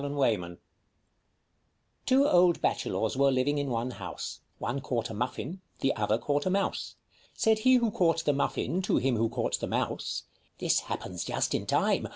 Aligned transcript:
n^WO 0.01 0.57
old 2.33 2.59
Bachelors 2.59 3.15
were 3.15 3.29
living 3.31 3.59
in 3.59 3.69
one 3.69 3.91
house; 3.91 4.39
One 4.57 4.81
caught 4.81 5.11
a 5.11 5.13
Muffin, 5.13 5.61
the 5.81 5.95
other 5.95 6.17
caught 6.17 6.47
a 6.47 6.49
Mouse. 6.49 6.95
Said 7.35 7.59
he 7.59 7.75
who 7.75 7.91
caught 7.91 8.25
the 8.25 8.33
Muffin 8.33 8.81
to 8.81 8.97
him 8.97 9.15
who 9.17 9.29
caught 9.29 9.59
the 9.59 9.67
Mouse, 9.67 10.23
â" 10.25 10.57
This 10.59 10.79
happens 10.79 11.23
just 11.23 11.53
in 11.53 11.67
time 11.67 12.07